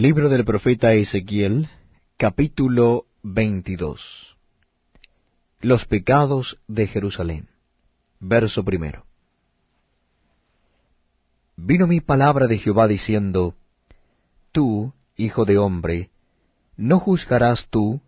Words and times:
Libro 0.00 0.28
del 0.28 0.44
profeta 0.44 0.92
Ezequiel, 0.92 1.68
capítulo 2.16 3.06
22. 3.24 4.36
Los 5.58 5.86
pecados 5.86 6.60
de 6.68 6.86
Jerusalén. 6.86 7.48
Verso 8.20 8.64
primero. 8.64 9.06
Vino 11.56 11.88
mi 11.88 12.00
palabra 12.00 12.46
de 12.46 12.58
Jehová 12.58 12.86
diciendo, 12.86 13.56
Tú, 14.52 14.92
hijo 15.16 15.44
de 15.44 15.58
hombre, 15.58 16.10
¿no 16.76 17.00
juzgarás 17.00 17.66
tú, 17.68 18.00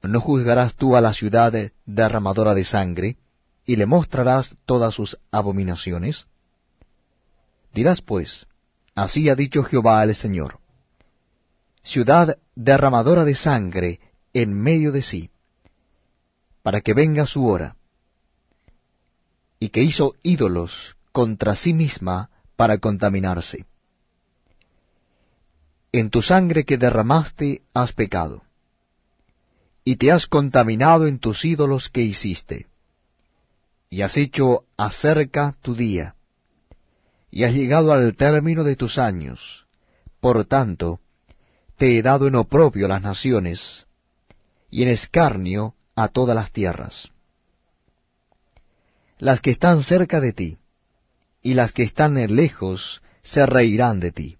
no 0.00 0.20
juzgarás 0.20 0.76
tú 0.76 0.94
a 0.94 1.00
la 1.00 1.12
ciudad 1.12 1.52
derramadora 1.86 2.54
de 2.54 2.64
sangre, 2.64 3.16
y 3.66 3.74
le 3.74 3.86
mostrarás 3.86 4.54
todas 4.64 4.94
sus 4.94 5.18
abominaciones? 5.32 6.24
Dirás 7.74 8.00
pues, 8.00 8.46
así 8.94 9.28
ha 9.28 9.34
dicho 9.34 9.64
Jehová 9.64 10.04
el 10.04 10.14
Señor 10.14 10.61
ciudad 11.82 12.38
derramadora 12.54 13.24
de 13.24 13.34
sangre 13.34 14.00
en 14.32 14.52
medio 14.54 14.92
de 14.92 15.02
sí, 15.02 15.30
para 16.62 16.80
que 16.80 16.94
venga 16.94 17.26
su 17.26 17.46
hora, 17.46 17.76
y 19.58 19.68
que 19.68 19.82
hizo 19.82 20.14
ídolos 20.22 20.96
contra 21.12 21.54
sí 21.54 21.74
misma 21.74 22.30
para 22.56 22.78
contaminarse. 22.78 23.66
En 25.92 26.10
tu 26.10 26.22
sangre 26.22 26.64
que 26.64 26.78
derramaste 26.78 27.62
has 27.74 27.92
pecado, 27.92 28.42
y 29.84 29.96
te 29.96 30.12
has 30.12 30.26
contaminado 30.26 31.06
en 31.06 31.18
tus 31.18 31.44
ídolos 31.44 31.90
que 31.90 32.02
hiciste, 32.02 32.66
y 33.90 34.00
has 34.02 34.16
hecho 34.16 34.64
acerca 34.76 35.56
tu 35.60 35.74
día, 35.74 36.14
y 37.30 37.44
has 37.44 37.52
llegado 37.52 37.92
al 37.92 38.16
término 38.16 38.62
de 38.64 38.76
tus 38.76 38.98
años. 38.98 39.66
Por 40.20 40.44
tanto, 40.44 41.00
te 41.82 41.98
he 41.98 42.02
dado 42.02 42.28
en 42.28 42.36
oprobio 42.36 42.86
las 42.86 43.02
naciones, 43.02 43.88
y 44.70 44.84
en 44.84 44.88
escarnio 44.88 45.74
a 45.96 46.06
todas 46.06 46.36
las 46.36 46.52
tierras. 46.52 47.10
Las 49.18 49.40
que 49.40 49.50
están 49.50 49.82
cerca 49.82 50.20
de 50.20 50.32
ti, 50.32 50.58
y 51.42 51.54
las 51.54 51.72
que 51.72 51.82
están 51.82 52.14
lejos, 52.36 53.02
se 53.24 53.46
reirán 53.46 53.98
de 53.98 54.12
ti, 54.12 54.38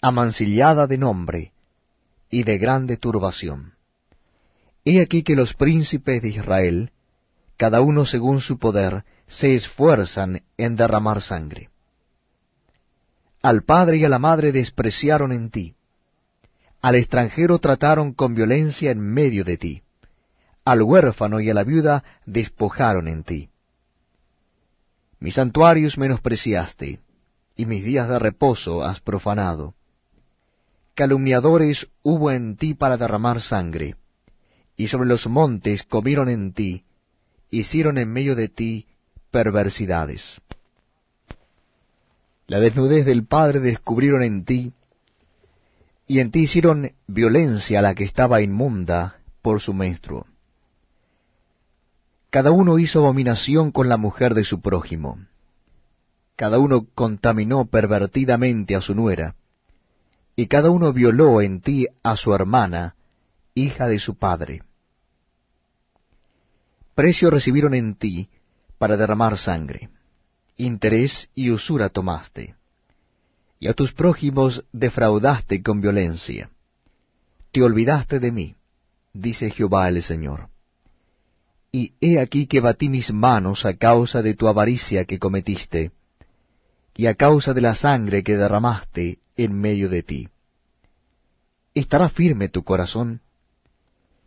amancillada 0.00 0.88
de 0.88 0.98
nombre, 0.98 1.52
y 2.30 2.42
de 2.42 2.58
grande 2.58 2.96
turbación. 2.96 3.74
He 4.84 5.00
aquí 5.00 5.22
que 5.22 5.36
los 5.36 5.54
príncipes 5.54 6.20
de 6.20 6.30
Israel, 6.30 6.90
cada 7.56 7.80
uno 7.80 8.04
según 8.04 8.40
su 8.40 8.58
poder, 8.58 9.04
se 9.28 9.54
esfuerzan 9.54 10.42
en 10.56 10.74
derramar 10.74 11.22
sangre. 11.22 11.70
Al 13.40 13.62
padre 13.62 13.98
y 13.98 14.04
a 14.04 14.08
la 14.08 14.18
madre 14.18 14.50
despreciaron 14.50 15.30
en 15.30 15.50
ti, 15.50 15.75
al 16.80 16.94
extranjero 16.94 17.58
trataron 17.58 18.12
con 18.12 18.34
violencia 18.34 18.90
en 18.90 19.00
medio 19.00 19.44
de 19.44 19.56
ti. 19.56 19.82
Al 20.64 20.82
huérfano 20.82 21.40
y 21.40 21.50
a 21.50 21.54
la 21.54 21.64
viuda 21.64 22.04
despojaron 22.26 23.08
en 23.08 23.22
ti. 23.22 23.50
Mis 25.18 25.34
santuarios 25.34 25.96
menospreciaste, 25.98 27.00
y 27.56 27.66
mis 27.66 27.84
días 27.84 28.08
de 28.08 28.18
reposo 28.18 28.84
has 28.84 29.00
profanado. 29.00 29.74
Calumniadores 30.94 31.88
hubo 32.02 32.30
en 32.30 32.56
ti 32.56 32.74
para 32.74 32.96
derramar 32.96 33.40
sangre, 33.40 33.96
y 34.76 34.88
sobre 34.88 35.08
los 35.08 35.26
montes 35.26 35.82
comieron 35.82 36.28
en 36.28 36.52
ti, 36.52 36.84
hicieron 37.50 37.98
en 37.98 38.12
medio 38.12 38.34
de 38.34 38.48
ti 38.48 38.86
perversidades. 39.30 40.40
La 42.46 42.60
desnudez 42.60 43.04
del 43.04 43.26
Padre 43.26 43.60
descubrieron 43.60 44.22
en 44.22 44.44
ti, 44.44 44.72
y 46.06 46.20
en 46.20 46.30
ti 46.30 46.40
hicieron 46.40 46.92
violencia 47.06 47.80
a 47.80 47.82
la 47.82 47.94
que 47.94 48.04
estaba 48.04 48.40
inmunda 48.40 49.18
por 49.42 49.60
su 49.60 49.74
menstruo. 49.74 50.26
Cada 52.30 52.50
uno 52.50 52.78
hizo 52.78 53.00
abominación 53.00 53.72
con 53.72 53.88
la 53.88 53.96
mujer 53.96 54.34
de 54.34 54.44
su 54.44 54.60
prójimo. 54.60 55.18
Cada 56.36 56.58
uno 56.58 56.86
contaminó 56.94 57.66
pervertidamente 57.66 58.76
a 58.76 58.80
su 58.80 58.94
nuera, 58.94 59.34
y 60.36 60.48
cada 60.48 60.70
uno 60.70 60.92
violó 60.92 61.40
en 61.40 61.60
ti 61.60 61.86
a 62.02 62.16
su 62.16 62.34
hermana, 62.34 62.94
hija 63.54 63.88
de 63.88 63.98
su 63.98 64.16
padre. 64.16 64.62
Precio 66.94 67.30
recibieron 67.30 67.74
en 67.74 67.94
ti 67.94 68.28
para 68.78 68.96
derramar 68.96 69.38
sangre, 69.38 69.88
interés 70.56 71.30
y 71.34 71.50
usura 71.50 71.88
tomaste 71.88 72.55
y 73.58 73.68
a 73.68 73.74
tus 73.74 73.92
prójimos 73.92 74.64
defraudaste 74.72 75.62
con 75.62 75.80
violencia. 75.80 76.50
Te 77.52 77.62
olvidaste 77.62 78.20
de 78.20 78.32
mí, 78.32 78.54
dice 79.12 79.50
Jehová 79.50 79.88
el 79.88 80.02
Señor. 80.02 80.48
Y 81.72 81.92
he 82.00 82.20
aquí 82.20 82.46
que 82.46 82.60
batí 82.60 82.88
mis 82.88 83.12
manos 83.12 83.64
a 83.64 83.74
causa 83.74 84.22
de 84.22 84.34
tu 84.34 84.48
avaricia 84.48 85.04
que 85.04 85.18
cometiste, 85.18 85.92
y 86.94 87.06
a 87.06 87.14
causa 87.14 87.52
de 87.52 87.60
la 87.60 87.74
sangre 87.74 88.22
que 88.22 88.36
derramaste 88.36 89.18
en 89.36 89.58
medio 89.58 89.88
de 89.88 90.02
ti. 90.02 90.28
¿Estará 91.74 92.08
firme 92.08 92.48
tu 92.48 92.62
corazón? 92.62 93.20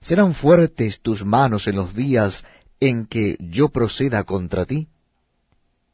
¿Serán 0.01 0.33
fuertes 0.33 1.01
tus 1.01 1.25
manos 1.25 1.67
en 1.67 1.75
los 1.75 1.95
días 1.95 2.45
en 2.79 3.05
que 3.05 3.37
yo 3.39 3.69
proceda 3.69 4.23
contra 4.23 4.65
ti? 4.65 4.87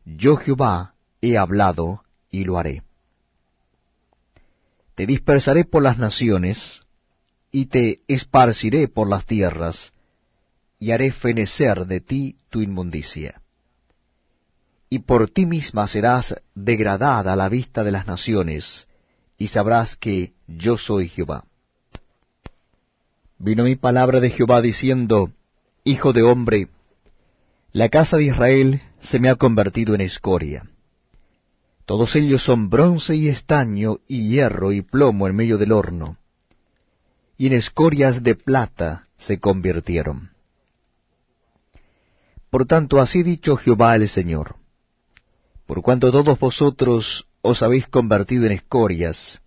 Yo 0.06 0.35
Jehová 0.35 0.94
he 1.22 1.38
hablado 1.38 2.03
y 2.29 2.44
lo 2.44 2.57
haré. 2.57 2.84
Dispersaré 5.05 5.66
por 5.66 5.83
las 5.83 5.97
naciones, 5.99 6.81
y 7.51 7.67
te 7.67 8.01
esparciré 8.07 8.88
por 8.88 9.07
las 9.07 9.25
tierras, 9.25 9.93
y 10.79 10.91
haré 10.91 11.11
fenecer 11.11 11.85
de 11.85 12.01
ti 12.01 12.38
tu 12.49 12.61
inmundicia. 12.61 13.41
Y 14.89 14.99
por 14.99 15.29
ti 15.29 15.45
misma 15.45 15.88
serás 15.88 16.35
degradada 16.53 17.33
a 17.33 17.35
la 17.35 17.49
vista 17.49 17.83
de 17.83 17.91
las 17.91 18.07
naciones, 18.07 18.88
y 19.38 19.47
sabrás 19.47 19.95
que 19.95 20.33
yo 20.47 20.77
soy 20.77 21.07
Jehová. 21.07 21.45
Vino 23.37 23.63
mi 23.63 23.75
palabra 23.75 24.19
de 24.19 24.31
Jehová 24.31 24.61
diciendo, 24.61 25.31
Hijo 25.83 26.13
de 26.13 26.23
hombre, 26.23 26.69
la 27.73 27.89
casa 27.89 28.17
de 28.17 28.25
Israel 28.25 28.81
se 29.01 29.19
me 29.19 29.29
ha 29.29 29.35
convertido 29.35 29.93
en 29.93 30.01
escoria 30.01 30.63
todos 31.85 32.16
ellos 32.16 32.44
son 32.44 32.69
bronce 32.69 33.16
y 33.16 33.29
estaño 33.29 34.00
y 34.07 34.29
hierro 34.29 34.72
y 34.72 34.81
plomo 34.81 35.28
en 35.28 35.35
medio 35.35 35.57
del 35.57 35.72
horno, 35.72 36.18
y 37.38 37.47
en 37.47 37.53
escorias 37.53 38.23
de 38.23 38.35
plata 38.35 39.07
se 39.18 39.40
convirtieron. 39.40 40.31
Por 42.50 42.66
tanto, 42.66 43.00
así 43.00 43.22
dicho 43.22 43.56
Jehová 43.56 43.96
el 43.96 44.07
Señor, 44.09 44.56
por 45.68 45.81
cuanto 45.81 46.12
todos 46.12 46.40
vosotros 46.40 47.28
os 47.41 47.62
habéis 47.62 47.88
convertido 47.88 48.46
en 48.46 48.53
escorias, 48.53 49.41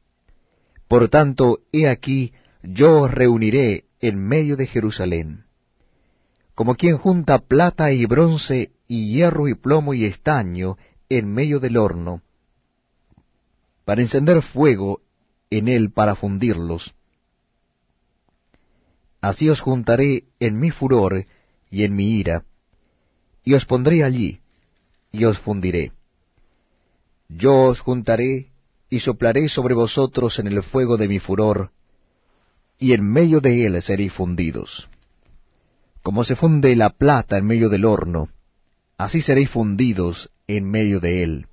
por 0.86 1.08
tanto, 1.08 1.60
he 1.70 1.88
aquí, 1.88 2.32
yo 2.62 3.02
os 3.02 3.10
reuniré 3.10 3.84
en 4.00 4.18
medio 4.18 4.56
de 4.56 4.66
Jerusalén, 4.66 5.44
como 6.54 6.76
quien 6.76 6.96
junta 6.96 7.38
plata 7.40 7.92
y 7.92 8.06
bronce 8.06 8.72
y 8.86 9.12
hierro 9.12 9.48
y 9.48 9.54
plomo 9.54 9.92
y 9.92 10.06
estaño 10.06 10.76
en 11.08 11.32
medio 11.32 11.60
del 11.60 11.76
horno, 11.76 12.22
para 13.88 14.02
encender 14.02 14.42
fuego 14.42 15.00
en 15.48 15.66
él 15.66 15.90
para 15.90 16.14
fundirlos. 16.14 16.94
Así 19.22 19.48
os 19.48 19.62
juntaré 19.62 20.24
en 20.40 20.60
mi 20.60 20.70
furor 20.70 21.24
y 21.70 21.84
en 21.84 21.96
mi 21.96 22.18
ira, 22.18 22.44
y 23.44 23.54
os 23.54 23.64
pondré 23.64 24.04
allí, 24.04 24.42
y 25.10 25.24
os 25.24 25.38
fundiré. 25.38 25.92
Yo 27.30 27.60
os 27.68 27.80
juntaré 27.80 28.48
y 28.90 29.00
soplaré 29.00 29.48
sobre 29.48 29.72
vosotros 29.72 30.38
en 30.38 30.48
el 30.48 30.62
fuego 30.62 30.98
de 30.98 31.08
mi 31.08 31.18
furor, 31.18 31.70
y 32.78 32.92
en 32.92 33.10
medio 33.10 33.40
de 33.40 33.64
él 33.64 33.80
seréis 33.80 34.12
fundidos. 34.12 34.86
Como 36.02 36.24
se 36.24 36.36
funde 36.36 36.76
la 36.76 36.90
plata 36.90 37.38
en 37.38 37.46
medio 37.46 37.70
del 37.70 37.86
horno, 37.86 38.28
así 38.98 39.22
seréis 39.22 39.48
fundidos 39.48 40.30
en 40.46 40.70
medio 40.70 41.00
de 41.00 41.22
él. 41.22 41.46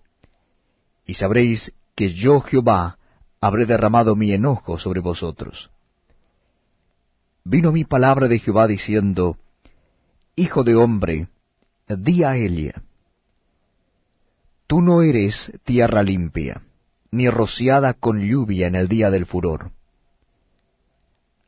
Y 1.06 1.14
sabréis 1.14 1.72
que 1.96 2.14
yo 2.14 2.42
Jehová 2.42 2.98
habré 3.40 3.66
derramado 3.66 4.16
mi 4.16 4.34
enojo 4.34 4.78
sobre 4.78 5.00
vosotros. 5.00 5.72
Vino 7.44 7.72
mi 7.72 7.86
palabra 7.86 8.28
de 8.28 8.40
Jehová 8.40 8.68
diciendo, 8.68 9.38
Hijo 10.36 10.64
de 10.64 10.76
hombre, 10.76 11.30
di 11.88 12.24
a 12.24 12.36
Elia, 12.36 12.84
tú 14.68 14.82
no 14.82 15.02
eres 15.02 15.54
tierra 15.64 16.04
limpia, 16.04 16.64
ni 17.12 17.30
rociada 17.30 17.94
con 17.94 18.20
lluvia 18.20 18.68
en 18.68 18.76
el 18.76 18.88
día 18.88 19.10
del 19.10 19.26
furor. 19.26 19.72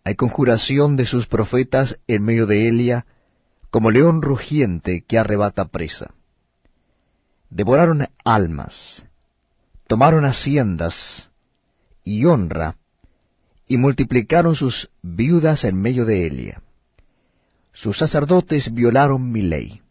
Hay 0.03 0.15
conjuración 0.15 0.95
de 0.95 1.05
sus 1.05 1.27
profetas 1.27 1.99
en 2.07 2.23
medio 2.23 2.45
de 2.45 2.69
Elia, 2.69 3.05
como 3.69 3.91
león 3.91 4.21
rugiente 4.21 5.03
que 5.05 5.17
arrebata 5.17 5.65
presa. 5.65 6.13
Devoraron 7.49 8.07
almas, 8.23 9.03
tomaron 9.87 10.25
haciendas 10.25 11.29
y 12.03 12.25
honra, 12.25 12.77
y 13.67 13.77
multiplicaron 13.77 14.55
sus 14.55 14.89
viudas 15.01 15.63
en 15.63 15.79
medio 15.81 16.05
de 16.05 16.27
Elia. 16.27 16.61
Sus 17.73 17.97
sacerdotes 17.97 18.73
violaron 18.73 19.31
mi 19.31 19.41
ley, 19.41 19.81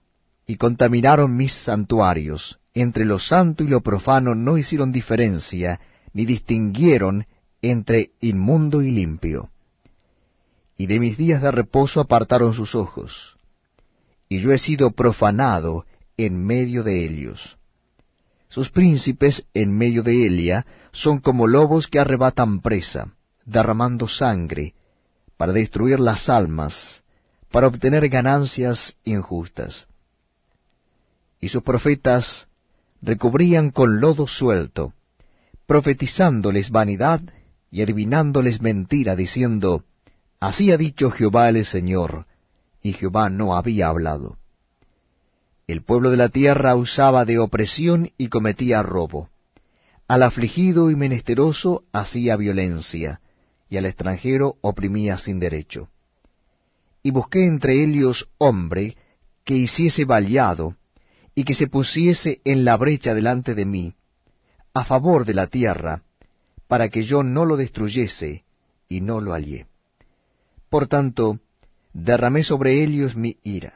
y 0.46 0.56
contaminaron 0.56 1.36
mis 1.36 1.52
santuarios, 1.52 2.58
entre 2.74 3.04
lo 3.04 3.18
santo 3.18 3.64
y 3.64 3.68
lo 3.68 3.80
profano 3.80 4.34
no 4.34 4.58
hicieron 4.58 4.92
diferencia, 4.92 5.80
ni 6.12 6.24
distinguieron 6.24 7.26
entre 7.62 8.10
inmundo 8.20 8.82
y 8.82 8.90
limpio. 8.90 9.50
Y 10.78 10.86
de 10.86 11.00
mis 11.00 11.16
días 11.16 11.40
de 11.42 11.50
reposo 11.50 12.00
apartaron 12.00 12.54
sus 12.54 12.74
ojos, 12.74 13.36
y 14.28 14.40
yo 14.40 14.52
he 14.52 14.58
sido 14.58 14.90
profanado 14.90 15.86
en 16.16 16.44
medio 16.44 16.82
de 16.82 17.04
ellos. 17.04 17.55
Sus 18.56 18.70
príncipes 18.70 19.44
en 19.52 19.76
medio 19.76 20.02
de 20.02 20.26
Elia 20.26 20.64
son 20.90 21.18
como 21.18 21.46
lobos 21.46 21.88
que 21.88 21.98
arrebatan 21.98 22.62
presa, 22.62 23.12
derramando 23.44 24.08
sangre, 24.08 24.72
para 25.36 25.52
destruir 25.52 26.00
las 26.00 26.30
almas, 26.30 27.02
para 27.50 27.66
obtener 27.66 28.08
ganancias 28.08 28.96
injustas. 29.04 29.86
Y 31.38 31.50
sus 31.50 31.62
profetas 31.62 32.48
recubrían 33.02 33.72
con 33.72 34.00
lodo 34.00 34.26
suelto, 34.26 34.94
profetizándoles 35.66 36.70
vanidad 36.70 37.20
y 37.70 37.82
adivinándoles 37.82 38.62
mentira, 38.62 39.16
diciendo, 39.16 39.84
Así 40.40 40.72
ha 40.72 40.78
dicho 40.78 41.10
Jehová 41.10 41.50
el 41.50 41.66
Señor, 41.66 42.24
y 42.80 42.94
Jehová 42.94 43.28
no 43.28 43.54
había 43.54 43.88
hablado. 43.88 44.38
El 45.66 45.82
pueblo 45.82 46.10
de 46.10 46.16
la 46.16 46.28
tierra 46.28 46.76
usaba 46.76 47.24
de 47.24 47.40
opresión 47.40 48.10
y 48.16 48.28
cometía 48.28 48.84
robo. 48.84 49.30
Al 50.06 50.22
afligido 50.22 50.92
y 50.92 50.94
menesteroso 50.94 51.82
hacía 51.92 52.36
violencia, 52.36 53.20
y 53.68 53.76
al 53.76 53.86
extranjero 53.86 54.58
oprimía 54.60 55.18
sin 55.18 55.40
derecho. 55.40 55.88
Y 57.02 57.10
busqué 57.10 57.46
entre 57.46 57.82
ellos 57.82 58.28
hombre 58.38 58.96
que 59.42 59.56
hiciese 59.56 60.04
valiado, 60.04 60.76
y 61.34 61.42
que 61.42 61.56
se 61.56 61.66
pusiese 61.66 62.40
en 62.44 62.64
la 62.64 62.76
brecha 62.76 63.12
delante 63.12 63.56
de 63.56 63.66
mí, 63.66 63.94
a 64.72 64.84
favor 64.84 65.24
de 65.24 65.34
la 65.34 65.48
tierra, 65.48 66.04
para 66.68 66.90
que 66.90 67.02
yo 67.02 67.24
no 67.24 67.44
lo 67.44 67.56
destruyese, 67.56 68.44
y 68.88 69.00
no 69.00 69.20
lo 69.20 69.32
hallé. 69.32 69.66
Por 70.70 70.86
tanto, 70.86 71.40
derramé 71.92 72.44
sobre 72.44 72.84
ellos 72.84 73.16
mi 73.16 73.38
ira 73.42 73.75